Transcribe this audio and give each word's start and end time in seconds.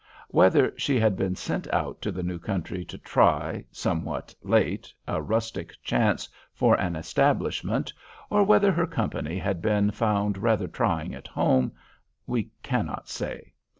Whether 0.29 0.73
she 0.79 0.99
had 0.99 1.15
been 1.15 1.35
sent 1.35 1.71
out 1.71 2.01
to 2.01 2.11
the 2.11 2.23
new 2.23 2.39
country 2.39 2.83
to 2.85 2.97
try, 2.97 3.65
somewhat 3.71 4.33
late, 4.41 4.91
a 5.07 5.21
rustic 5.21 5.75
chance 5.83 6.27
for 6.55 6.73
an 6.81 6.95
establishment, 6.95 7.93
or 8.31 8.43
whether 8.43 8.71
her 8.71 8.87
company 8.87 9.37
had 9.37 9.61
been 9.61 9.91
found 9.91 10.39
rather 10.39 10.67
trying 10.67 11.13
at 11.13 11.27
home, 11.27 11.73
we 12.25 12.49
cannot 12.63 13.09
say. 13.09 13.53